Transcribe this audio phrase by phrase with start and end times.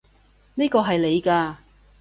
[0.55, 1.55] 呢個係你嘅